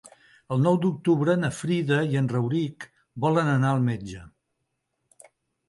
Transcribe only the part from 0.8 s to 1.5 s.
d'octubre